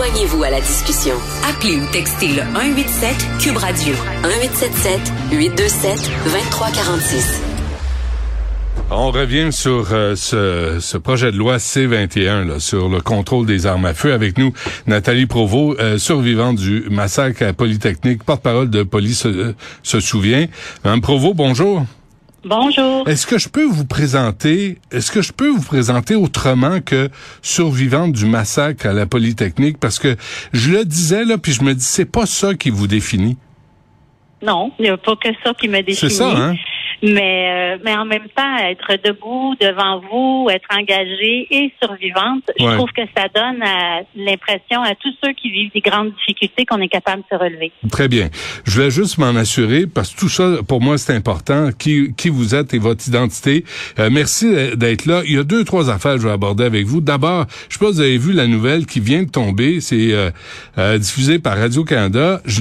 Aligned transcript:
Joignez-vous 0.00 0.42
à 0.44 0.48
la 0.48 0.62
discussion. 0.62 1.14
Appelez 1.46 1.76
ou 1.76 1.84
textez 1.92 2.28
le 2.28 2.40
187 2.54 3.16
Cube 3.38 3.58
Radio 3.58 3.94
1877 4.22 4.98
827 5.30 6.10
2346. 6.24 7.42
On 8.90 9.10
revient 9.10 9.52
sur 9.52 9.88
euh, 9.92 10.16
ce, 10.16 10.96
projet 10.96 11.30
de 11.32 11.36
loi 11.36 11.58
C21 11.58 12.48
là, 12.48 12.60
sur 12.60 12.88
le 12.88 13.02
contrôle 13.02 13.44
des 13.44 13.66
armes 13.66 13.84
à 13.84 13.92
feu. 13.92 14.14
Avec 14.14 14.38
nous, 14.38 14.54
Nathalie 14.86 15.26
Provost, 15.26 15.78
euh, 15.78 15.98
survivante 15.98 16.56
du 16.56 16.86
massacre 16.90 17.44
à 17.44 17.52
Polytechnique, 17.52 18.24
porte-parole 18.24 18.70
de 18.70 18.82
police 18.82 19.26
euh, 19.26 19.54
se 19.82 20.00
souvient. 20.00 20.46
Madame 20.82 21.02
Provost, 21.02 21.36
bonjour. 21.36 21.84
Bonjour. 22.44 23.06
Est-ce 23.06 23.26
que 23.26 23.38
je 23.38 23.48
peux 23.48 23.66
vous 23.66 23.84
présenter, 23.84 24.78
est-ce 24.90 25.10
que 25.10 25.20
je 25.20 25.32
peux 25.32 25.48
vous 25.48 25.62
présenter 25.62 26.14
autrement 26.14 26.80
que 26.80 27.10
survivante 27.42 28.12
du 28.12 28.24
massacre 28.24 28.86
à 28.86 28.92
la 28.92 29.04
Polytechnique? 29.04 29.78
Parce 29.78 29.98
que 29.98 30.16
je 30.52 30.70
le 30.70 30.84
disais, 30.84 31.24
là, 31.24 31.36
puis 31.36 31.52
je 31.52 31.62
me 31.62 31.74
dis, 31.74 31.84
c'est 31.84 32.10
pas 32.10 32.24
ça 32.24 32.54
qui 32.54 32.70
vous 32.70 32.86
définit. 32.86 33.36
Non, 34.42 34.72
il 34.78 34.84
n'y 34.84 34.88
a 34.88 34.96
pas 34.96 35.16
que 35.16 35.28
ça 35.44 35.52
qui 35.52 35.68
me 35.68 35.82
définit. 35.82 35.96
C'est 35.96 36.08
ça, 36.08 36.30
hein? 36.34 36.54
Mais 37.02 37.74
euh, 37.74 37.78
mais 37.84 37.94
en 37.94 38.04
même 38.04 38.28
temps 38.36 38.56
être 38.58 38.98
debout 39.04 39.54
devant 39.60 40.00
vous, 40.00 40.48
être 40.50 40.68
engagée 40.70 41.46
et 41.50 41.72
survivante, 41.82 42.44
je 42.58 42.64
trouve 42.76 42.90
que 42.92 43.02
ça 43.16 43.26
donne 43.34 43.62
l'impression 44.16 44.82
à 44.82 44.94
tous 44.94 45.14
ceux 45.22 45.32
qui 45.32 45.50
vivent 45.50 45.70
des 45.72 45.80
grandes 45.80 46.12
difficultés 46.14 46.66
qu'on 46.66 46.80
est 46.80 46.88
capable 46.88 47.22
de 47.22 47.36
se 47.36 47.42
relever. 47.42 47.72
Très 47.90 48.08
bien. 48.08 48.28
Je 48.64 48.72
voulais 48.72 48.90
juste 48.90 49.18
m'en 49.18 49.36
assurer 49.36 49.86
parce 49.86 50.14
que 50.14 50.20
tout 50.20 50.28
ça 50.28 50.58
pour 50.66 50.80
moi 50.80 50.98
c'est 50.98 51.14
important 51.14 51.70
qui 51.78 52.14
qui 52.16 52.28
vous 52.28 52.54
êtes 52.54 52.74
et 52.74 52.78
votre 52.78 53.06
identité. 53.06 53.64
Euh, 53.98 54.10
merci 54.12 54.50
d'être 54.76 55.06
là. 55.06 55.22
Il 55.24 55.34
y 55.34 55.38
a 55.38 55.44
deux 55.44 55.64
trois 55.64 55.90
affaires 55.90 56.14
que 56.14 56.20
je 56.20 56.26
vais 56.26 56.32
aborder 56.32 56.64
avec 56.64 56.86
vous. 56.86 57.00
D'abord, 57.00 57.46
je 57.68 57.78
sais 57.78 57.84
pas 57.84 57.90
si 57.90 57.94
vous 57.94 58.00
avez 58.00 58.18
vu 58.18 58.32
la 58.32 58.46
nouvelle 58.46 58.86
qui 58.86 59.00
vient 59.00 59.22
de 59.22 59.30
tomber, 59.30 59.80
c'est 59.80 60.12
euh, 60.12 60.30
euh 60.78 60.98
diffusé 60.98 61.38
par 61.38 61.56
Radio 61.56 61.84
Canada. 61.84 62.40
Je, 62.44 62.60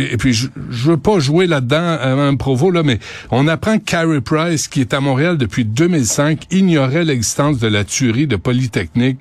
et 0.00 0.16
puis 0.16 0.32
je, 0.32 0.48
je 0.70 0.90
veux 0.90 0.96
pas 0.96 1.18
jouer 1.18 1.46
là-dedans 1.46 1.76
à 2.00 2.08
un 2.08 2.36
provo 2.36 2.70
là 2.70 2.82
mais 2.82 2.98
on 3.30 3.46
apprend 3.48 3.75
Carrie 3.80 4.20
Price, 4.20 4.68
qui 4.68 4.80
est 4.80 4.94
à 4.94 5.00
Montréal 5.00 5.38
depuis 5.38 5.64
2005, 5.64 6.44
ignorait 6.50 7.04
l'existence 7.04 7.58
de 7.58 7.68
la 7.68 7.84
tuerie 7.84 8.26
de 8.26 8.36
Polytechnique 8.36 9.18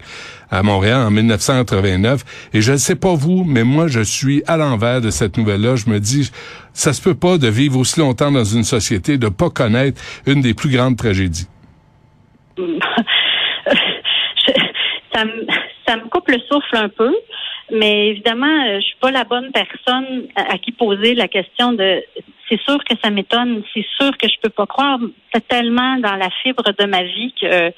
à 0.51 0.63
Montréal 0.63 1.01
en 1.07 1.11
1989. 1.11 2.49
Et 2.53 2.61
je 2.61 2.71
ne 2.73 2.77
sais 2.77 2.95
pas 2.95 3.13
vous, 3.13 3.43
mais 3.43 3.63
moi, 3.63 3.87
je 3.87 4.01
suis 4.01 4.43
à 4.47 4.57
l'envers 4.57 5.01
de 5.01 5.09
cette 5.09 5.37
nouvelle-là. 5.37 5.75
Je 5.75 5.89
me 5.89 5.99
dis, 5.99 6.31
ça 6.73 6.93
se 6.93 7.01
peut 7.01 7.15
pas 7.15 7.37
de 7.37 7.47
vivre 7.47 7.79
aussi 7.79 7.99
longtemps 7.99 8.31
dans 8.31 8.43
une 8.43 8.63
société, 8.63 9.17
de 9.17 9.29
pas 9.29 9.49
connaître 9.49 10.01
une 10.25 10.41
des 10.41 10.53
plus 10.53 10.69
grandes 10.69 10.97
tragédies. 10.97 11.47
ça, 15.13 15.25
me, 15.25 15.45
ça 15.87 15.97
me 15.97 16.09
coupe 16.09 16.29
le 16.29 16.39
souffle 16.49 16.75
un 16.75 16.89
peu. 16.89 17.13
Mais 17.71 18.09
évidemment, 18.09 18.75
je 18.75 18.81
suis 18.81 18.97
pas 19.01 19.11
la 19.11 19.23
bonne 19.23 19.51
personne 19.51 20.27
à 20.35 20.57
qui 20.59 20.71
poser 20.71 21.15
la 21.15 21.27
question 21.27 21.73
de 21.73 22.03
c'est 22.49 22.61
sûr 22.61 22.77
que 22.83 22.95
ça 23.03 23.09
m'étonne. 23.09 23.63
C'est 23.73 23.85
sûr 23.97 24.11
que 24.17 24.27
je 24.27 24.35
peux 24.41 24.49
pas 24.49 24.65
croire. 24.65 24.99
Tellement 25.49 25.97
dans 25.97 26.15
la 26.15 26.29
fibre 26.43 26.63
de 26.79 26.85
ma 26.85 27.03
vie 27.03 27.33
que 27.39 27.73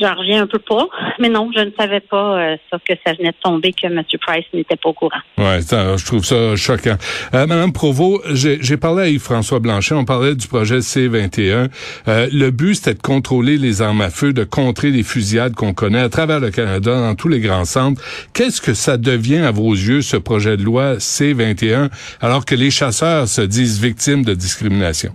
J'en 0.00 0.14
reviens 0.14 0.44
un 0.44 0.46
peu 0.46 0.58
pas, 0.58 0.88
mais 1.18 1.28
non, 1.28 1.50
je 1.54 1.60
ne 1.60 1.70
savais 1.78 2.00
pas, 2.00 2.40
euh, 2.40 2.56
sauf 2.70 2.80
que 2.88 2.94
ça 3.06 3.12
venait 3.12 3.32
de 3.32 3.36
tomber 3.42 3.74
que 3.74 3.86
M. 3.86 4.02
Price 4.22 4.46
n'était 4.54 4.76
pas 4.76 4.88
au 4.88 4.94
courant. 4.94 5.20
Ouais, 5.36 5.60
je 5.60 6.06
trouve 6.06 6.24
ça 6.24 6.56
choquant. 6.56 6.96
Euh, 7.34 7.46
Madame 7.46 7.74
Provo, 7.74 8.22
j'ai 8.32 8.76
parlé 8.78 9.02
à 9.02 9.08
Yves-François 9.08 9.58
Blanchet, 9.58 9.94
on 9.94 10.06
parlait 10.06 10.34
du 10.34 10.48
projet 10.48 10.80
C-21. 10.80 11.68
Euh, 12.08 12.26
le 12.32 12.50
but, 12.50 12.76
c'était 12.76 12.94
de 12.94 13.02
contrôler 13.02 13.58
les 13.58 13.82
armes 13.82 14.00
à 14.00 14.08
feu, 14.08 14.32
de 14.32 14.44
contrer 14.44 14.88
les 14.90 15.02
fusillades 15.02 15.54
qu'on 15.54 15.74
connaît 15.74 16.00
à 16.00 16.08
travers 16.08 16.40
le 16.40 16.50
Canada, 16.50 16.98
dans 16.98 17.14
tous 17.14 17.28
les 17.28 17.40
grands 17.40 17.66
centres. 17.66 18.00
Qu'est-ce 18.32 18.62
que 18.62 18.72
ça 18.72 18.96
devient 18.96 19.44
à 19.44 19.50
vos 19.50 19.74
yeux, 19.74 20.00
ce 20.00 20.16
projet 20.16 20.56
de 20.56 20.62
loi 20.62 21.00
C-21, 21.00 21.90
alors 22.22 22.46
que 22.46 22.54
les 22.54 22.70
chasseurs 22.70 23.28
se 23.28 23.42
disent 23.42 23.78
victimes 23.78 24.24
de 24.24 24.32
discrimination? 24.32 25.12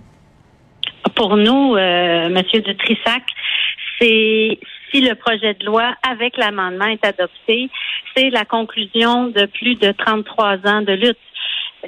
Pour 1.16 1.36
nous, 1.36 1.74
euh, 1.74 2.28
Monsieur 2.28 2.60
de 2.60 2.72
Trissac, 2.74 3.22
c'est 4.00 4.58
si 4.90 5.00
le 5.00 5.14
projet 5.14 5.54
de 5.54 5.66
loi 5.66 5.94
avec 6.08 6.36
l'amendement 6.36 6.86
est 6.86 7.04
adopté, 7.04 7.68
c'est 8.16 8.30
la 8.30 8.44
conclusion 8.44 9.28
de 9.28 9.46
plus 9.46 9.74
de 9.74 9.92
33 9.92 10.66
ans 10.66 10.82
de 10.82 10.92
lutte. 10.92 11.18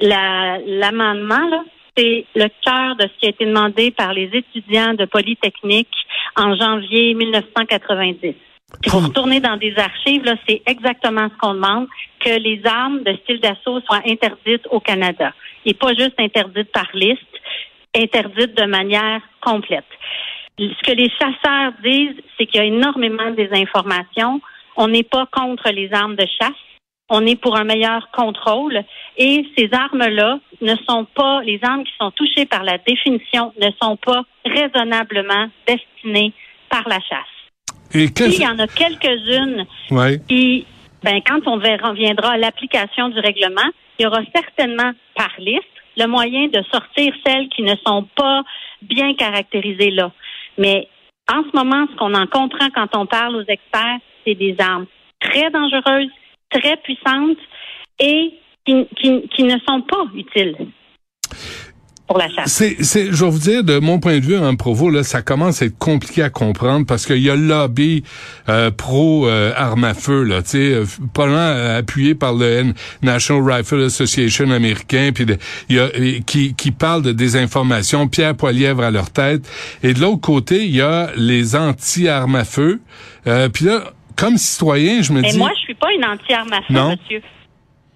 L'amendement, 0.01 1.63
c'est 1.97 2.25
le 2.35 2.47
cœur 2.63 2.95
de 2.95 3.03
ce 3.03 3.19
qui 3.19 3.25
a 3.25 3.29
été 3.29 3.45
demandé 3.45 3.91
par 3.91 4.13
les 4.13 4.29
étudiants 4.33 4.93
de 4.93 5.05
Polytechnique 5.05 5.89
en 6.37 6.55
janvier 6.55 7.13
1990. 7.13 8.35
Si 8.83 8.89
vous 8.89 8.99
retournez 8.99 9.41
dans 9.41 9.57
des 9.57 9.77
archives, 9.77 10.23
là, 10.23 10.35
c'est 10.47 10.61
exactement 10.65 11.27
ce 11.29 11.37
qu'on 11.37 11.53
demande, 11.53 11.87
que 12.19 12.39
les 12.39 12.61
armes 12.65 13.03
de 13.03 13.13
style 13.23 13.41
d'assaut 13.41 13.81
soient 13.81 14.01
interdites 14.07 14.65
au 14.69 14.79
Canada. 14.79 15.33
Et 15.65 15.73
pas 15.73 15.93
juste 15.93 16.17
interdites 16.19 16.71
par 16.71 16.87
liste, 16.93 17.19
interdites 17.95 18.55
de 18.55 18.65
manière 18.65 19.21
complète. 19.41 19.85
Ce 20.59 20.83
que 20.85 20.91
les 20.91 21.09
chasseurs 21.09 21.73
disent, 21.83 22.21
c'est 22.37 22.45
qu'il 22.45 22.61
y 22.61 22.63
a 22.63 22.65
énormément 22.65 23.31
de 23.31 23.35
désinformation. 23.35 24.41
On 24.75 24.87
n'est 24.87 25.03
pas 25.03 25.25
contre 25.31 25.69
les 25.71 25.91
armes 25.91 26.15
de 26.15 26.25
chasse. 26.39 26.51
On 27.09 27.25
est 27.25 27.35
pour 27.35 27.57
un 27.57 27.63
meilleur 27.63 28.09
contrôle. 28.11 28.83
Et 29.17 29.45
ces 29.57 29.69
armes-là 29.73 30.39
ne 30.61 30.75
sont 30.87 31.05
pas, 31.15 31.41
les 31.41 31.59
armes 31.63 31.83
qui 31.83 31.91
sont 31.99 32.11
touchées 32.11 32.45
par 32.45 32.63
la 32.63 32.77
définition 32.77 33.53
ne 33.59 33.69
sont 33.81 33.97
pas 33.97 34.23
raisonnablement 34.45 35.47
destinées 35.67 36.33
par 36.69 36.87
la 36.87 36.99
chasse. 36.99 37.41
Et 37.93 38.05
Il 38.05 38.41
y 38.41 38.47
en 38.47 38.57
a 38.59 38.67
quelques-unes 38.67 39.65
qui, 40.29 40.65
ben, 41.03 41.19
quand 41.25 41.41
on 41.47 41.55
reviendra 41.55 42.31
à 42.31 42.37
l'application 42.37 43.09
du 43.09 43.19
règlement, 43.19 43.69
il 43.99 44.03
y 44.03 44.05
aura 44.05 44.21
certainement 44.33 44.91
par 45.15 45.31
liste 45.39 45.65
le 45.97 46.05
moyen 46.07 46.47
de 46.47 46.63
sortir 46.71 47.13
celles 47.25 47.49
qui 47.49 47.63
ne 47.63 47.75
sont 47.85 48.07
pas 48.15 48.43
bien 48.81 49.13
caractérisées 49.15 49.91
là. 49.91 50.11
Mais 50.61 50.87
en 51.27 51.43
ce 51.43 51.55
moment, 51.55 51.87
ce 51.91 51.95
qu'on 51.97 52.13
en 52.13 52.27
comprend 52.27 52.69
quand 52.73 52.95
on 52.95 53.07
parle 53.07 53.35
aux 53.35 53.45
experts, 53.47 53.97
c'est 54.23 54.35
des 54.35 54.55
armes 54.59 54.85
très 55.19 55.49
dangereuses, 55.49 56.11
très 56.51 56.77
puissantes 56.77 57.37
et 57.99 58.33
qui, 58.65 59.43
ne 59.43 59.57
sont 59.67 59.81
pas 59.81 60.05
utiles 60.13 60.55
la 62.17 62.27
C'est, 62.45 62.83
c'est, 62.83 63.11
je 63.11 63.25
vais 63.25 63.31
vous 63.31 63.39
dire, 63.39 63.63
de 63.63 63.79
mon 63.79 63.99
point 63.99 64.19
de 64.19 64.25
vue, 64.25 64.37
en 64.37 64.55
Provo, 64.55 64.89
là, 64.89 65.03
ça 65.03 65.21
commence 65.21 65.61
à 65.61 65.65
être 65.65 65.77
compliqué 65.77 66.23
à 66.23 66.29
comprendre 66.29 66.85
parce 66.85 67.05
qu'il 67.05 67.19
y 67.19 67.29
a 67.29 67.35
le 67.35 67.47
lobby 67.47 68.03
euh, 68.49 68.71
pro 68.71 69.27
euh, 69.27 69.53
à 69.55 69.93
feu, 69.93 70.23
là, 70.23 70.41
tu 70.41 70.49
sais, 70.49 70.57
euh, 70.57 70.85
pas 71.13 71.25
loin 71.25 71.75
appuyé 71.75 72.15
par 72.15 72.33
le 72.33 72.73
National 73.01 73.43
Rifle 73.43 73.83
Association 73.83 74.51
américain, 74.51 75.11
puis 75.13 75.25
il 75.69 75.75
y 75.75 75.79
a 75.79 75.89
qui 76.25 76.53
qui 76.55 76.71
parle 76.71 77.01
de 77.01 77.11
désinformation, 77.11 78.07
Pierre 78.07 78.35
Poilièvre 78.35 78.83
à 78.83 78.91
leur 78.91 79.09
tête, 79.09 79.49
et 79.83 79.93
de 79.93 79.99
l'autre 79.99 80.21
côté, 80.21 80.65
il 80.65 80.75
y 80.75 80.81
a 80.81 81.09
les 81.15 81.55
anti-armes 81.55 82.35
à 82.35 82.43
feu. 82.45 82.81
puis 83.53 83.65
là, 83.65 83.93
comme 84.15 84.37
citoyen, 84.37 85.01
je 85.01 85.13
me 85.13 85.21
dis. 85.21 85.35
Et 85.35 85.37
moi, 85.37 85.51
je 85.55 85.61
suis 85.61 85.73
pas 85.73 85.91
une 85.93 86.05
anti-arme 86.05 86.53
à 86.53 86.61
feu, 86.61 86.73
monsieur. 86.73 87.21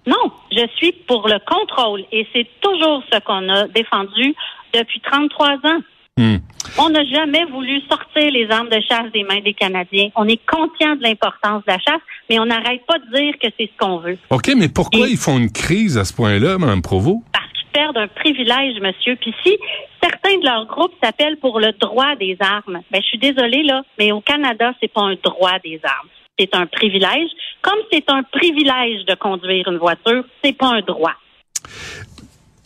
Non, 0.06 0.30
je 0.52 0.66
suis 0.76 0.92
pour 0.92 1.28
le 1.28 1.38
contrôle 1.44 2.04
et 2.12 2.26
c'est 2.32 2.46
toujours 2.60 3.02
ce 3.12 3.18
qu'on 3.20 3.48
a 3.48 3.66
défendu 3.68 4.34
depuis 4.72 5.00
33 5.00 5.54
ans. 5.54 5.80
Hmm. 6.18 6.36
On 6.78 6.90
n'a 6.90 7.04
jamais 7.04 7.44
voulu 7.44 7.80
sortir 7.88 8.30
les 8.30 8.48
armes 8.50 8.68
de 8.68 8.80
chasse 8.80 9.10
des 9.12 9.22
mains 9.22 9.40
des 9.40 9.52
Canadiens. 9.52 10.08
On 10.14 10.26
est 10.28 10.40
conscient 10.46 10.96
de 10.96 11.02
l'importance 11.02 11.62
de 11.66 11.72
la 11.72 11.78
chasse, 11.78 12.00
mais 12.30 12.38
on 12.38 12.46
n'arrête 12.46 12.84
pas 12.86 12.98
de 12.98 13.16
dire 13.16 13.34
que 13.40 13.48
c'est 13.58 13.66
ce 13.66 13.78
qu'on 13.78 13.98
veut. 13.98 14.18
OK, 14.30 14.50
mais 14.56 14.68
pourquoi 14.68 15.08
ils 15.08 15.16
font 15.16 15.38
une 15.38 15.50
crise 15.50 15.98
à 15.98 16.04
ce 16.04 16.14
point-là, 16.14 16.58
Mme 16.58 16.82
Provo? 16.82 17.22
Parce 17.32 17.46
qu'ils 17.52 17.68
perdent 17.72 17.98
un 17.98 18.08
privilège, 18.08 18.80
monsieur. 18.80 19.16
Puis 19.16 19.34
si 19.44 19.58
certains 20.02 20.38
de 20.38 20.44
leurs 20.44 20.66
groupes 20.66 20.94
s'appellent 21.02 21.38
pour 21.38 21.60
le 21.60 21.72
droit 21.72 22.14
des 22.16 22.36
armes, 22.40 22.80
ben 22.90 23.02
je 23.02 23.06
suis 23.06 23.18
désolée, 23.18 23.62
là, 23.62 23.82
mais 23.98 24.12
au 24.12 24.20
Canada, 24.20 24.72
c'est 24.80 24.92
pas 24.92 25.02
un 25.02 25.16
droit 25.22 25.58
des 25.64 25.80
armes. 25.82 26.08
C'est 26.38 26.54
un 26.54 26.66
privilège. 26.66 27.30
Comme 27.62 27.78
c'est 27.90 28.04
un 28.08 28.22
privilège 28.22 29.04
de 29.06 29.14
conduire 29.14 29.68
une 29.68 29.78
voiture, 29.78 30.24
c'est 30.42 30.56
pas 30.56 30.74
un 30.74 30.80
droit. 30.82 31.14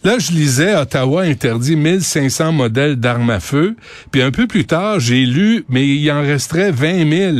Là, 0.03 0.19
je 0.19 0.33
lisais, 0.33 0.75
Ottawa 0.75 1.25
interdit 1.25 1.77
1500 1.77 2.53
modèles 2.53 2.97
d'armes 2.97 3.29
à 3.29 3.39
feu. 3.39 3.77
Puis 4.11 4.23
un 4.23 4.31
peu 4.31 4.47
plus 4.47 4.65
tard, 4.67 4.99
j'ai 4.99 5.27
lu, 5.27 5.67
mais 5.69 5.87
il 5.87 6.11
en 6.11 6.23
resterait 6.23 6.71
20 6.71 7.11
000 7.11 7.37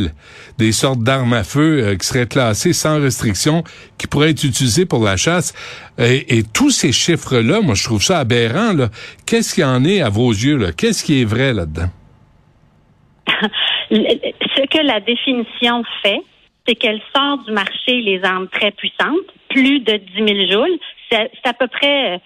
des 0.59 0.71
sortes 0.71 0.99
d'armes 0.99 1.33
à 1.33 1.43
feu 1.43 1.83
euh, 1.83 1.95
qui 1.95 2.05
seraient 2.05 2.27
classées 2.27 2.73
sans 2.73 3.01
restriction, 3.01 3.63
qui 3.97 4.05
pourraient 4.05 4.29
être 4.29 4.43
utilisées 4.43 4.85
pour 4.85 5.03
la 5.03 5.17
chasse. 5.17 5.53
Et, 5.97 6.43
tous 6.53 6.69
ces 6.69 6.91
chiffres-là, 6.91 7.61
moi, 7.61 7.73
je 7.73 7.83
trouve 7.83 8.03
ça 8.03 8.19
aberrant. 8.19 8.75
Qu'est-ce 9.25 9.55
qu'il 9.55 9.65
en 9.65 9.83
est 9.83 10.01
à 10.01 10.09
vos 10.09 10.29
yeux? 10.29 10.71
Qu'est-ce 10.77 11.03
qui 11.03 11.21
est 11.21 11.25
vrai 11.25 11.53
là-dedans? 11.53 11.89
Ce 14.61 14.67
que 14.67 14.85
la 14.85 14.99
définition 14.99 15.83
fait, 16.03 16.21
c'est 16.67 16.75
qu'elle 16.75 17.01
sort 17.15 17.39
du 17.39 17.51
marché 17.51 18.01
les 18.01 18.23
armes 18.23 18.47
très 18.47 18.69
puissantes, 18.71 19.25
plus 19.49 19.79
de 19.79 19.97
10 19.97 20.49
000 20.49 20.51
joules. 20.51 20.79
C'est 21.09 21.31
à 21.45 21.53
peu 21.53 21.67
près 21.67 22.21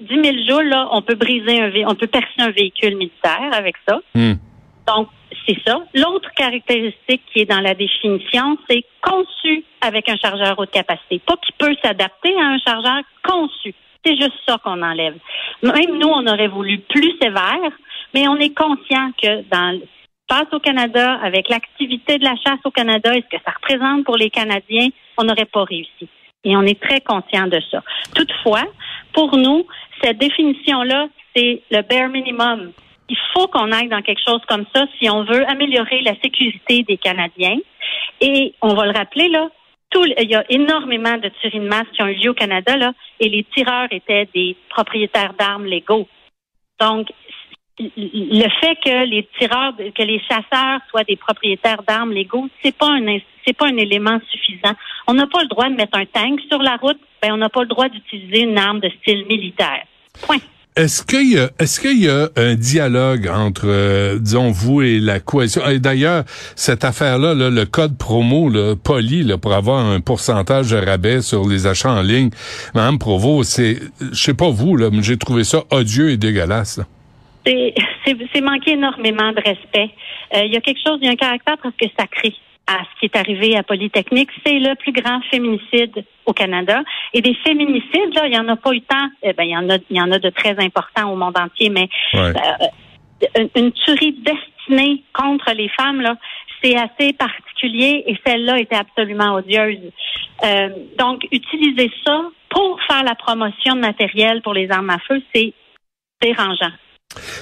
10 0.00 0.22
000 0.22 0.36
joules, 0.48 0.68
là, 0.68 0.88
on 0.92 1.02
peut 1.02 1.16
briser 1.16 1.60
un 1.60 1.70
on 1.86 1.94
peut 1.94 2.06
percer 2.06 2.38
un 2.38 2.50
véhicule 2.50 2.96
militaire 2.96 3.50
avec 3.52 3.74
ça. 3.86 4.00
Hmm. 4.14 4.34
Donc, 4.86 5.08
c'est 5.46 5.58
ça. 5.66 5.84
L'autre 5.94 6.30
caractéristique 6.34 7.22
qui 7.32 7.40
est 7.40 7.50
dans 7.50 7.60
la 7.60 7.74
définition, 7.74 8.56
c'est 8.68 8.84
conçu 9.02 9.64
avec 9.82 10.08
un 10.08 10.16
chargeur 10.16 10.58
haute 10.58 10.70
capacité. 10.70 11.20
Pas 11.26 11.36
qui 11.36 11.52
peut 11.58 11.74
s'adapter 11.82 12.34
à 12.36 12.46
un 12.46 12.58
chargeur 12.58 13.02
conçu. 13.22 13.74
C'est 14.04 14.16
juste 14.16 14.38
ça 14.46 14.58
qu'on 14.62 14.82
enlève. 14.82 15.16
Même 15.62 15.98
nous, 15.98 16.08
on 16.08 16.26
aurait 16.26 16.48
voulu 16.48 16.78
plus 16.78 17.12
sévère, 17.20 17.70
mais 18.14 18.28
on 18.28 18.36
est 18.36 18.54
conscient 18.54 19.10
que 19.20 19.42
dans 19.50 19.78
au 20.52 20.58
Canada, 20.58 21.18
avec 21.22 21.48
l'activité 21.48 22.18
de 22.18 22.24
la 22.24 22.36
chasse 22.36 22.60
au 22.64 22.70
Canada 22.70 23.14
et 23.14 23.22
ce 23.22 23.36
que 23.36 23.42
ça 23.44 23.52
représente 23.52 24.04
pour 24.04 24.16
les 24.16 24.30
Canadiens, 24.30 24.88
on 25.16 25.24
n'aurait 25.24 25.44
pas 25.44 25.64
réussi. 25.64 26.08
Et 26.44 26.56
on 26.56 26.62
est 26.62 26.80
très 26.80 27.00
conscient 27.00 27.46
de 27.46 27.60
ça. 27.70 27.82
Toutefois, 28.14 28.64
pour 29.12 29.36
nous, 29.36 29.66
cette 30.02 30.18
définition-là, 30.18 31.08
c'est 31.34 31.62
le 31.70 31.82
bare 31.82 32.08
minimum. 32.08 32.72
Il 33.08 33.16
faut 33.32 33.48
qu'on 33.48 33.72
aille 33.72 33.88
dans 33.88 34.02
quelque 34.02 34.22
chose 34.26 34.40
comme 34.48 34.64
ça 34.74 34.86
si 34.98 35.08
on 35.10 35.24
veut 35.24 35.48
améliorer 35.48 36.00
la 36.02 36.14
sécurité 36.22 36.82
des 36.82 36.96
Canadiens. 36.96 37.58
Et 38.20 38.54
on 38.60 38.74
va 38.74 38.86
le 38.86 38.92
rappeler, 38.92 39.28
là, 39.28 39.48
il 39.96 40.28
y 40.28 40.34
a 40.34 40.44
énormément 40.48 41.16
de 41.18 41.28
tueries 41.40 41.60
de 41.60 41.68
masse 41.68 41.86
qui 41.94 42.02
ont 42.02 42.08
eu 42.08 42.14
lieu 42.14 42.30
au 42.30 42.34
Canada, 42.34 42.76
là, 42.76 42.92
et 43.20 43.28
les 43.28 43.44
tireurs 43.54 43.88
étaient 43.90 44.28
des 44.34 44.56
propriétaires 44.68 45.34
d'armes 45.34 45.66
légaux. 45.66 46.08
Donc, 46.80 47.08
le 47.78 48.48
fait 48.60 48.76
que 48.84 49.04
les 49.06 49.28
tireurs, 49.38 49.74
que 49.76 50.02
les 50.02 50.20
chasseurs 50.20 50.80
soient 50.90 51.04
des 51.04 51.16
propriétaires 51.16 51.82
d'armes 51.86 52.12
légaux, 52.12 52.48
c'est 52.62 52.76
pas 52.76 52.90
un 52.90 53.18
c'est 53.46 53.56
pas 53.56 53.66
un 53.66 53.76
élément 53.76 54.18
suffisant. 54.30 54.74
On 55.06 55.14
n'a 55.14 55.26
pas 55.26 55.42
le 55.42 55.48
droit 55.48 55.68
de 55.68 55.74
mettre 55.74 55.98
un 55.98 56.06
tank 56.06 56.40
sur 56.48 56.62
la 56.62 56.76
route, 56.76 56.98
ben 57.20 57.32
on 57.32 57.36
n'a 57.36 57.48
pas 57.48 57.62
le 57.62 57.68
droit 57.68 57.88
d'utiliser 57.88 58.42
une 58.42 58.56
arme 58.56 58.80
de 58.80 58.90
style 59.00 59.26
militaire. 59.26 59.84
Point. 60.22 60.38
Est-ce 60.76 61.04
qu'il 61.04 61.32
y 61.32 61.38
a, 61.38 61.50
est-ce 61.60 61.80
qu'il 61.80 62.02
y 62.02 62.08
a 62.08 62.30
un 62.36 62.56
dialogue 62.56 63.28
entre, 63.32 63.66
euh, 63.66 64.18
disons, 64.18 64.50
vous 64.50 64.82
et 64.82 64.98
la 64.98 65.20
coalition? 65.20 65.64
Et 65.68 65.78
d'ailleurs, 65.78 66.24
cette 66.56 66.84
affaire-là, 66.84 67.32
le 67.34 67.64
code 67.64 67.96
promo, 67.96 68.48
là, 68.48 68.74
poli, 68.74 69.22
là, 69.22 69.38
pour 69.38 69.52
avoir 69.52 69.86
un 69.86 70.00
pourcentage 70.00 70.70
de 70.70 70.76
rabais 70.76 71.22
sur 71.22 71.48
les 71.48 71.68
achats 71.68 71.92
en 71.92 72.02
ligne, 72.02 72.30
Mme 72.74 72.98
Provo, 72.98 73.44
c'est, 73.44 73.78
je 74.00 74.20
sais 74.20 74.34
pas 74.34 74.50
vous, 74.50 74.76
là, 74.76 74.90
mais 74.90 75.04
j'ai 75.04 75.16
trouvé 75.16 75.44
ça 75.44 75.62
odieux 75.70 76.10
et 76.10 76.16
dégueulasse. 76.16 76.80
C'est 77.44 78.40
manquer 78.40 78.72
énormément 78.72 79.32
de 79.32 79.40
respect. 79.40 79.90
Euh, 80.34 80.44
il 80.44 80.52
y 80.52 80.56
a 80.56 80.60
quelque 80.60 80.80
chose, 80.84 80.98
il 81.00 81.06
y 81.06 81.08
a 81.08 81.12
un 81.12 81.16
caractère 81.16 81.58
presque 81.58 81.84
sacré 81.98 82.34
à 82.66 82.78
ce 82.78 82.98
qui 82.98 83.06
est 83.06 83.16
arrivé 83.16 83.56
à 83.56 83.62
Polytechnique. 83.62 84.30
C'est 84.44 84.58
le 84.58 84.74
plus 84.76 84.92
grand 84.92 85.20
féminicide 85.30 86.04
au 86.24 86.32
Canada. 86.32 86.82
Et 87.12 87.20
des 87.20 87.34
féminicides, 87.44 88.14
là, 88.14 88.26
il 88.26 88.30
n'y 88.30 88.38
en 88.38 88.48
a 88.48 88.56
pas 88.56 88.72
eu 88.72 88.80
tant. 88.80 89.08
Eh 89.22 89.32
ben, 89.34 89.44
il 89.44 89.50
y 89.50 89.56
en 89.56 89.68
a, 89.68 89.76
il 89.90 89.96
y 89.96 90.00
en 90.00 90.10
a 90.10 90.18
de 90.18 90.30
très 90.30 90.58
importants 90.58 91.12
au 91.12 91.16
monde 91.16 91.38
entier, 91.38 91.68
mais 91.68 91.88
euh, 92.14 92.32
une, 93.54 93.72
tuerie 93.72 94.12
destinée 94.12 95.02
contre 95.12 95.52
les 95.52 95.68
femmes, 95.68 96.00
là, 96.00 96.16
c'est 96.62 96.76
assez 96.76 97.12
particulier 97.12 98.04
et 98.06 98.18
celle-là 98.26 98.58
était 98.58 98.76
absolument 98.76 99.34
odieuse. 99.34 99.78
Euh, 100.44 100.70
donc, 100.98 101.26
utiliser 101.30 101.90
ça 102.06 102.22
pour 102.48 102.80
faire 102.88 103.04
la 103.04 103.14
promotion 103.14 103.74
de 103.74 103.80
matériel 103.80 104.40
pour 104.40 104.54
les 104.54 104.70
armes 104.70 104.90
à 104.90 104.98
feu, 105.06 105.22
c'est 105.34 105.52
dérangeant. 106.22 106.72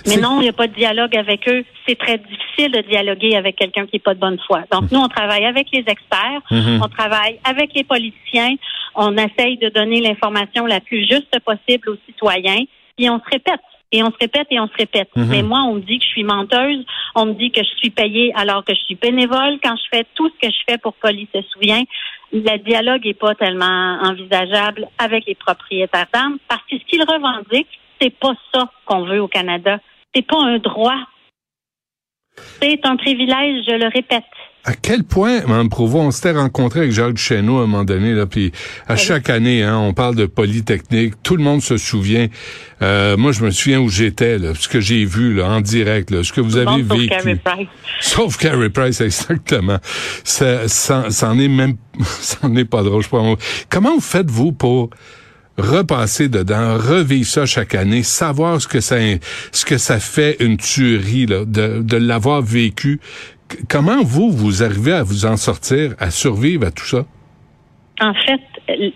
Mais 0.07 0.17
non, 0.17 0.41
il 0.41 0.45
n'y 0.45 0.49
a 0.49 0.53
pas 0.53 0.67
de 0.67 0.75
dialogue 0.75 1.17
avec 1.17 1.49
eux. 1.49 1.65
C'est 1.87 1.99
très 1.99 2.19
difficile 2.19 2.73
de 2.73 2.81
dialoguer 2.89 3.37
avec 3.37 3.57
quelqu'un 3.57 3.87
qui 3.87 3.97
n'est 3.97 4.01
pas 4.01 4.15
de 4.15 4.21
bonne 4.21 4.39
foi. 4.47 4.63
Donc, 4.71 4.91
nous, 4.91 4.99
on 4.99 5.09
travaille 5.09 5.45
avec 5.45 5.69
les 5.73 5.85
experts, 5.87 6.43
mhm. 6.51 6.81
on 6.83 6.89
travaille 6.89 7.39
avec 7.45 7.73
les 7.75 7.85
politiciens, 7.85 8.55
on 8.95 9.17
essaye 9.17 9.59
de 9.59 9.69
donner 9.69 10.01
l'information 10.01 10.67
la 10.67 10.81
plus 10.81 11.07
juste 11.07 11.39
possible 11.41 11.91
aux 11.91 11.97
citoyens, 12.07 12.65
puis 12.97 13.09
on 13.09 13.19
se 13.19 13.31
répète. 13.31 13.61
Et 13.95 14.03
on 14.03 14.11
se 14.11 14.17
répète 14.19 14.47
et 14.51 14.59
on 14.59 14.69
se 14.69 14.77
répète. 14.79 15.11
Mhm. 15.15 15.29
Mais 15.29 15.43
moi, 15.43 15.61
on 15.69 15.75
me 15.75 15.81
dit 15.81 15.99
que 15.99 16.05
je 16.05 16.09
suis 16.09 16.25
menteuse, 16.25 16.85
on 17.15 17.27
me 17.27 17.35
dit 17.35 17.51
que 17.51 17.63
je 17.63 17.77
suis 17.77 17.91
payée 17.91 18.33
alors 18.35 18.65
que 18.65 18.75
je 18.75 18.81
suis 18.81 18.95
bénévole 18.95 19.59
quand 19.63 19.77
je 19.77 19.97
fais 19.99 20.07
tout 20.15 20.31
ce 20.31 20.47
que 20.47 20.53
je 20.53 20.59
fais 20.67 20.79
pour 20.79 20.95
Police 20.95 21.29
se 21.35 21.43
souvient. 21.53 21.83
Le 22.33 22.57
dialogue 22.59 23.05
n'est 23.05 23.13
pas 23.13 23.35
tellement 23.35 23.99
envisageable 24.03 24.89
avec 24.97 25.27
les 25.27 25.35
propriétaires 25.35 26.07
d'armes 26.13 26.39
parce 26.49 26.63
que 26.71 26.79
ce 26.79 26.85
qu'ils 26.87 27.03
revendiquent, 27.03 27.79
c'est 28.03 28.19
pas 28.19 28.35
ça 28.53 28.71
qu'on 28.87 29.05
veut 29.05 29.21
au 29.21 29.29
Canada. 29.29 29.79
C'est 30.15 30.27
pas 30.27 30.39
un 30.39 30.59
droit. 30.59 30.99
C'est 32.61 32.81
un 32.85 32.97
privilège, 32.97 33.65
je 33.69 33.77
le 33.77 33.89
répète. 33.93 34.25
À 34.65 34.75
quel 34.75 35.03
point, 35.03 35.41
Mme 35.41 35.69
Provo, 35.69 35.99
on 35.99 36.11
s'était 36.13 36.31
rencontré 36.31 36.81
avec 36.81 36.93
Jacques 36.93 37.17
Chesneau 37.17 37.59
à 37.59 37.65
un 37.65 37.67
moment 37.67 37.85
donné, 37.85 38.15
là, 38.15 38.27
puis 38.27 38.53
à 38.87 38.95
chaque 38.95 39.29
année, 39.29 39.65
hein, 39.65 39.77
on 39.77 39.93
parle 39.93 40.15
de 40.15 40.25
Polytechnique, 40.25 41.15
tout 41.25 41.37
le 41.37 41.43
monde 41.43 41.61
se 41.61 41.77
souvient. 41.77 42.29
Euh, 42.81 43.17
moi, 43.17 43.33
je 43.33 43.45
me 43.45 43.51
souviens 43.51 43.81
où 43.81 43.89
j'étais, 43.89 44.39
ce 44.55 44.69
que 44.69 44.81
j'ai 44.81 45.05
vu 45.05 45.35
là, 45.35 45.49
en 45.49 45.61
direct, 45.61 46.13
là, 46.13 46.23
ce 46.23 46.33
que 46.33 46.41
vous 46.41 46.57
avez 46.57 46.81
vécu. 46.83 47.09
Sauf 47.09 47.09
Carrie 47.09 47.37
Price. 47.37 47.69
Sauf 48.01 48.37
Carrie 48.37 48.71
Price, 48.71 49.01
exactement. 49.01 49.79
Ça, 50.23 50.69
ça, 50.69 51.11
ça 51.11 51.31
en 51.31 51.39
est 51.41 51.49
même, 51.49 51.75
ça 52.05 52.39
en 52.43 52.55
est 52.55 52.65
pas 52.65 52.85
drôle. 52.85 53.03
Je 53.03 53.09
crois. 53.09 53.37
Comment 53.69 53.95
vous 53.95 54.01
faites 54.01 54.31
vous 54.31 54.53
pour 54.53 54.91
repasser 55.59 56.29
dedans, 56.29 56.77
revivre 56.77 57.27
ça 57.27 57.47
chaque 57.47 57.75
année, 57.75 58.03
savoir 58.03 58.61
ce 58.61 58.69
que 58.69 58.81
ça, 58.81 58.97
ce 59.53 59.65
que 59.65 59.79
ça 59.79 60.01
fait 60.01 60.37
une 60.41 60.57
tuerie, 60.57 61.27
là, 61.27 61.45
de, 61.45 61.83
de 61.83 61.97
l'avoir 61.97 62.43
vécu. 62.43 63.01
Comment 63.69 64.03
vous, 64.03 64.31
vous 64.31 64.63
arrivez 64.63 64.93
à 64.93 65.03
vous 65.03 65.27
en 65.27 65.37
sortir, 65.37 65.95
à 65.99 66.11
survivre 66.11 66.67
à 66.67 66.71
tout 66.71 66.87
ça? 66.87 67.05
En 68.01 68.15
fait, 68.15 68.41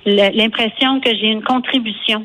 l'impression 0.06 1.00
que 1.00 1.10
j'ai 1.10 1.28
une 1.28 1.42
contribution 1.42 2.24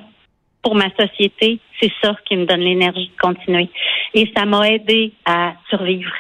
pour 0.64 0.76
ma 0.76 0.90
société, 0.96 1.60
c'est 1.80 1.92
ça 2.02 2.16
qui 2.28 2.38
me 2.38 2.46
donne 2.46 2.62
l'énergie 2.62 3.12
de 3.14 3.22
continuer. 3.22 3.70
Et 4.14 4.32
ça 4.36 4.46
m'a 4.46 4.70
aidé 4.70 5.14
à 5.26 5.54
survivre. 5.70 6.12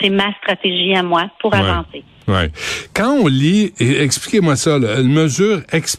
C'est 0.00 0.10
ma 0.10 0.32
stratégie 0.34 0.94
à 0.94 1.02
moi 1.02 1.30
pour 1.40 1.54
avancer. 1.54 2.04
Ouais. 2.28 2.50
Quand 2.94 3.12
on 3.12 3.26
lit, 3.28 3.72
expliquez-moi 3.78 4.56
ça, 4.56 4.78
là, 4.78 5.00
une 5.00 5.12
mesure 5.12 5.62
ex 5.72 5.96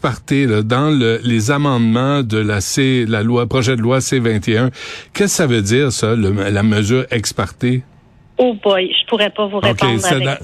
dans 0.64 0.90
le, 0.90 1.20
les 1.22 1.50
amendements 1.50 2.22
de 2.22 2.38
la 2.38 2.60
C, 2.60 3.06
la 3.08 3.22
loi, 3.22 3.46
projet 3.46 3.76
de 3.76 3.82
loi 3.82 3.98
C21, 3.98 4.70
qu'est-ce 5.12 5.12
que 5.12 5.26
ça 5.28 5.46
veut 5.46 5.62
dire 5.62 5.92
ça, 5.92 6.14
la 6.16 6.62
mesure 6.62 7.06
ex 7.10 7.32
Oh 8.40 8.54
boy, 8.62 8.88
je 8.88 9.06
pourrais 9.08 9.30
pas 9.30 9.46
vous 9.46 9.58
répondre 9.58 9.90
avec 9.90 10.00
cette 10.00 10.22
là 10.22 10.38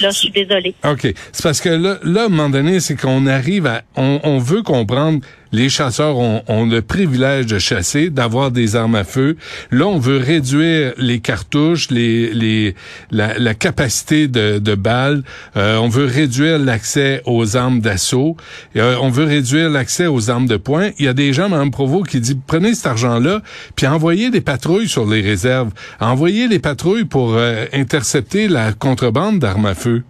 je 0.00 0.10
suis 0.10 0.30
désolée. 0.30 0.74
OK. 0.84 1.14
C'est 1.30 1.42
parce 1.42 1.60
que 1.60 1.68
là, 1.68 1.98
là, 2.02 2.22
à 2.22 2.26
un 2.26 2.28
moment 2.28 2.50
donné, 2.50 2.80
c'est 2.80 2.96
qu'on 2.96 3.26
arrive 3.28 3.66
à, 3.66 3.82
on, 3.94 4.18
on 4.24 4.38
veut 4.38 4.62
comprendre 4.62 5.20
les 5.52 5.68
chasseurs 5.68 6.16
ont, 6.16 6.42
ont, 6.48 6.66
le 6.66 6.82
privilège 6.82 7.46
de 7.46 7.58
chasser, 7.58 8.10
d'avoir 8.10 8.50
des 8.50 8.76
armes 8.76 8.94
à 8.94 9.04
feu. 9.04 9.36
Là, 9.70 9.86
on 9.86 9.98
veut 9.98 10.18
réduire 10.18 10.92
les 10.96 11.20
cartouches, 11.20 11.90
les, 11.90 12.32
les, 12.32 12.74
la, 13.10 13.38
la 13.38 13.54
capacité 13.54 14.28
de, 14.28 14.58
de 14.58 14.74
balles. 14.74 15.22
Euh, 15.56 15.76
on 15.78 15.88
veut 15.88 16.04
réduire 16.04 16.58
l'accès 16.58 17.22
aux 17.24 17.56
armes 17.56 17.80
d'assaut. 17.80 18.36
Euh, 18.76 18.96
on 19.00 19.08
veut 19.08 19.24
réduire 19.24 19.70
l'accès 19.70 20.06
aux 20.06 20.30
armes 20.30 20.46
de 20.46 20.56
poing. 20.56 20.90
Il 20.98 21.04
y 21.04 21.08
a 21.08 21.12
des 21.14 21.32
gens, 21.32 21.48
Mme 21.48 21.70
Provo, 21.70 22.02
qui 22.02 22.20
disent, 22.20 22.38
prenez 22.46 22.74
cet 22.74 22.86
argent-là, 22.86 23.40
puis 23.76 23.86
envoyez 23.86 24.30
des 24.30 24.40
patrouilles 24.40 24.88
sur 24.88 25.06
les 25.06 25.20
réserves. 25.20 25.70
Envoyez 26.00 26.48
les 26.48 26.58
patrouilles 26.58 27.04
pour 27.04 27.34
euh, 27.34 27.64
intercepter 27.72 28.48
la 28.48 28.72
contrebande 28.72 29.38
d'armes 29.38 29.66
à 29.66 29.74
feu. 29.74 30.02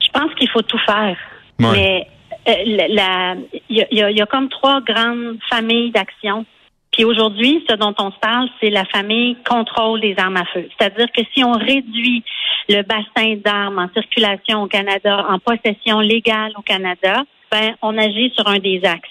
Je 0.00 0.08
pense 0.18 0.34
qu'il 0.34 0.48
faut 0.48 0.62
tout 0.62 0.78
faire. 0.86 1.16
Mais 1.58 2.06
il 2.48 4.16
y 4.16 4.22
a, 4.22 4.26
comme 4.26 4.48
trois 4.48 4.80
grandes 4.80 5.38
familles 5.48 5.90
d'actions. 5.90 6.44
Puis 6.92 7.04
aujourd'hui, 7.04 7.64
ce 7.68 7.76
dont 7.76 7.94
on 7.98 8.10
se 8.10 8.18
parle, 8.18 8.48
c'est 8.60 8.70
la 8.70 8.84
famille 8.86 9.36
contrôle 9.48 10.00
des 10.00 10.14
armes 10.16 10.38
à 10.38 10.44
feu. 10.46 10.68
C'est-à-dire 10.78 11.06
que 11.12 11.22
si 11.34 11.44
on 11.44 11.52
réduit 11.52 12.24
le 12.68 12.82
bassin 12.82 13.36
d'armes 13.36 13.78
en 13.78 13.88
circulation 13.92 14.62
au 14.62 14.66
Canada, 14.66 15.26
en 15.28 15.38
possession 15.38 16.00
légale 16.00 16.52
au 16.56 16.62
Canada, 16.62 17.22
ben 17.52 17.74
on 17.82 17.96
agit 17.98 18.32
sur 18.34 18.46
un 18.48 18.58
des 18.58 18.80
axes. 18.84 19.08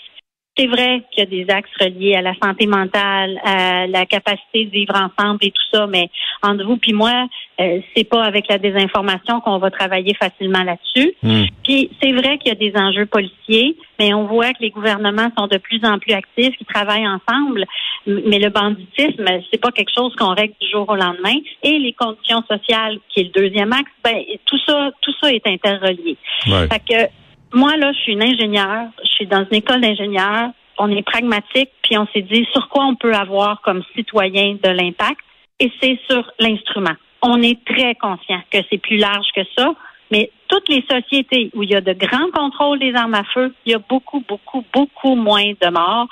C'est 0.58 0.68
vrai 0.68 1.04
qu'il 1.12 1.24
y 1.24 1.28
a 1.28 1.30
des 1.30 1.54
axes 1.54 1.70
reliés 1.80 2.16
à 2.16 2.22
la 2.22 2.34
santé 2.42 2.66
mentale, 2.66 3.40
à 3.44 3.86
la 3.88 4.06
capacité 4.06 4.66
de 4.66 4.72
vivre 4.72 4.96
ensemble 4.96 5.40
et 5.42 5.52
tout 5.52 5.64
ça, 5.72 5.88
mais 5.88 6.10
entre 6.42 6.66
vous 6.66 6.78
puis 6.78 6.94
moi, 6.94 7.28
euh, 7.60 7.80
c'est 7.96 8.04
pas 8.04 8.24
avec 8.24 8.48
la 8.48 8.58
désinformation 8.58 9.40
qu'on 9.42 9.58
va 9.60 9.70
travailler 9.72 10.16
facilement 10.16 10.64
là-dessus. 10.64 11.14
Hmm. 11.24 11.44
Puis 11.64 11.92
c'est 12.02 12.12
vrai 12.12 12.38
qu'il 12.38 12.50
y 12.50 12.52
a 12.52 12.56
des 12.56 12.74
enjeux 12.76 13.06
policiers, 13.06 13.78
mais 14.00 14.14
on 14.14 14.26
voit 14.26 14.54
que 14.54 14.62
les 14.62 14.70
gouvernements 14.70 15.30
sont 15.38 15.48
de 15.48 15.58
plus 15.58 15.84
en 15.84 16.00
plus 16.00 16.14
actifs, 16.14 16.56
ils 16.60 16.66
travaillent 16.66 17.08
ensemble. 17.08 17.66
Mais 18.06 18.40
le 18.40 18.50
banditisme, 18.50 19.26
c'est 19.52 19.62
pas 19.62 19.72
quelque 19.72 19.92
chose 19.96 20.16
qu'on 20.16 20.34
règle 20.34 20.54
du 20.62 20.70
jour 20.70 20.88
au 20.88 20.96
lendemain. 20.96 21.36
Et 21.64 21.78
les 21.78 21.94
conditions 21.94 22.44
sociales, 22.50 23.00
qui 23.10 23.22
est 23.22 23.24
le 23.36 23.42
deuxième 23.42 23.74
axe, 23.74 23.92
ben 24.04 24.24
tout 24.46 24.60
ça, 24.66 24.92
tout 25.02 25.14
ça 25.22 25.32
est 25.32 25.46
interrelié. 25.46 26.18
Fait 26.46 26.82
que 26.88 27.27
moi, 27.54 27.78
là, 27.78 27.92
je 27.94 28.00
suis 28.00 28.14
une 28.14 28.24
ingénieure, 28.24 28.88
je 29.04 29.10
suis 29.10 29.28
dans 29.28 29.46
une 29.50 29.58
école 29.58 29.82
d'ingénieurs, 29.82 30.52
on 30.78 30.92
est 30.92 31.04
pragmatique, 31.04 31.72
puis 31.82 31.98
on 31.98 32.08
s'est 32.14 32.22
dit 32.22 32.48
sur 32.52 32.70
quoi 32.70 32.86
on 32.86 32.96
peut 32.96 33.14
avoir 33.14 33.62
comme 33.62 33.84
citoyen 33.96 34.58
de 34.62 34.70
l'impact, 34.70 35.20
et 35.60 35.72
c'est 35.82 36.00
sur 36.10 36.32
l'instrument. 36.40 36.96
On 37.22 37.42
est 37.42 37.64
très 37.66 37.96
conscient 37.96 38.42
que 38.52 38.60
c'est 38.70 38.78
plus 38.78 38.98
large 38.98 39.28
que 39.36 39.42
ça, 39.58 39.74
mais 40.12 40.32
toutes 40.48 40.70
les 40.70 40.84
sociétés 40.90 41.50
où 41.54 41.64
il 41.64 41.72
y 41.72 41.76
a 41.76 41.82
de 41.82 41.94
grands 41.94 42.30
contrôles 42.34 42.80
des 42.80 42.94
armes 42.94 43.16
à 43.16 43.24
feu, 43.24 43.54
il 43.66 43.72
y 43.72 43.76
a 43.76 43.80
beaucoup, 43.80 44.24
beaucoup, 44.28 44.64
beaucoup 44.74 45.16
moins 45.16 45.52
de 45.60 45.70
morts. 45.70 46.08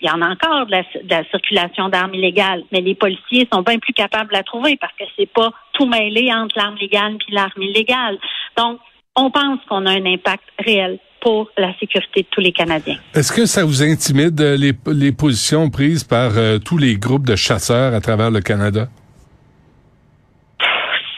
il 0.00 0.08
y 0.08 0.10
en 0.10 0.22
a 0.22 0.30
encore 0.30 0.66
de 0.66 0.72
la, 1.08 1.24
circulation 1.24 1.88
d'armes 1.88 2.14
illégales, 2.14 2.62
mais 2.72 2.80
les 2.80 2.94
policiers 2.94 3.48
sont 3.52 3.62
bien 3.62 3.78
plus 3.78 3.92
capables 3.92 4.28
de 4.28 4.36
la 4.36 4.42
trouver 4.42 4.76
parce 4.76 4.92
que 4.92 5.04
c'est 5.16 5.30
pas 5.30 5.50
tout 5.72 5.86
mêlé 5.86 6.32
entre 6.32 6.56
l'arme 6.56 6.76
légale 6.76 7.16
et 7.28 7.32
l'arme 7.32 7.62
illégale. 7.62 8.18
Donc, 8.56 8.78
on 9.16 9.30
pense 9.30 9.60
qu'on 9.68 9.86
a 9.86 9.90
un 9.90 10.06
impact 10.06 10.44
réel 10.58 10.98
pour 11.20 11.50
la 11.58 11.72
sécurité 11.78 12.22
de 12.22 12.26
tous 12.30 12.40
les 12.40 12.52
Canadiens. 12.52 12.96
Est-ce 13.14 13.32
que 13.32 13.44
ça 13.44 13.64
vous 13.64 13.82
intimide 13.82 14.40
euh, 14.40 14.56
les, 14.56 14.72
les 14.86 15.12
positions 15.12 15.68
prises 15.68 16.02
par 16.04 16.36
euh, 16.36 16.58
tous 16.58 16.78
les 16.78 16.96
groupes 16.96 17.26
de 17.26 17.36
chasseurs 17.36 17.94
à 17.94 18.00
travers 18.00 18.30
le 18.30 18.40
Canada? 18.40 18.88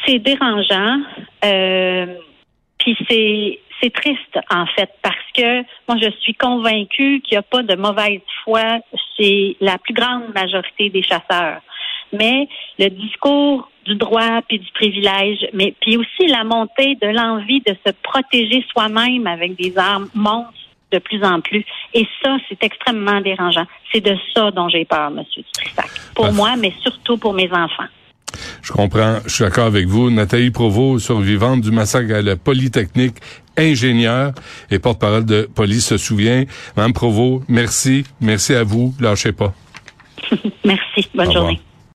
C'est 0.06 0.18
dérangeant. 0.18 1.00
Euh, 1.44 2.06
puis 2.78 2.96
c'est 3.08 3.60
c'est 3.80 3.92
triste 3.92 4.38
en 4.50 4.66
fait 4.66 4.90
parce 5.02 5.16
que 5.34 5.62
moi 5.88 5.98
je 6.00 6.10
suis 6.20 6.34
convaincue 6.34 7.20
qu'il 7.20 7.32
n'y 7.32 7.38
a 7.38 7.42
pas 7.42 7.62
de 7.62 7.74
mauvaise 7.74 8.20
foi 8.44 8.78
chez 9.16 9.56
la 9.60 9.78
plus 9.78 9.94
grande 9.94 10.32
majorité 10.34 10.88
des 10.90 11.02
chasseurs. 11.02 11.60
Mais 12.12 12.48
le 12.78 12.88
discours 12.88 13.68
du 13.84 13.94
droit 13.96 14.40
puis 14.48 14.58
du 14.58 14.70
privilège, 14.72 15.46
mais 15.52 15.74
puis 15.80 15.96
aussi 15.96 16.26
la 16.28 16.44
montée 16.44 16.96
de 17.00 17.08
l'envie 17.08 17.60
de 17.60 17.74
se 17.84 17.92
protéger 18.02 18.64
soi-même 18.70 19.26
avec 19.26 19.56
des 19.56 19.76
armes 19.76 20.08
monte 20.14 20.46
de 20.92 20.98
plus 20.98 21.24
en 21.24 21.40
plus. 21.40 21.64
Et 21.94 22.06
ça, 22.22 22.36
c'est 22.48 22.62
extrêmement 22.62 23.20
dérangeant. 23.20 23.66
C'est 23.92 24.00
de 24.00 24.16
ça 24.34 24.50
dont 24.50 24.68
j'ai 24.68 24.84
peur, 24.84 25.10
Monsieur 25.10 25.42
Trissac. 25.52 25.90
Pour 26.14 26.32
moi, 26.32 26.54
mais 26.56 26.72
surtout 26.82 27.16
pour 27.16 27.32
mes 27.32 27.50
enfants. 27.50 27.88
Je 28.62 28.72
comprends. 28.72 29.18
Je 29.26 29.34
suis 29.34 29.44
d'accord 29.44 29.66
avec 29.66 29.86
vous. 29.86 30.10
Nathalie 30.10 30.50
Provost, 30.50 31.04
survivante 31.04 31.60
du 31.60 31.70
massacre 31.70 32.14
à 32.14 32.22
la 32.22 32.36
Polytechnique, 32.36 33.16
ingénieure 33.56 34.32
et 34.70 34.78
porte-parole 34.78 35.24
de 35.24 35.48
police 35.54 35.86
se 35.86 35.96
souvient. 35.96 36.44
Madame 36.76 36.92
Provost, 36.92 37.44
merci. 37.48 38.04
Merci 38.20 38.54
à 38.54 38.64
vous. 38.64 38.94
Lâchez 39.00 39.32
pas. 39.32 39.52
merci. 40.64 41.08
Bonne 41.14 41.32
journée. 41.32 41.60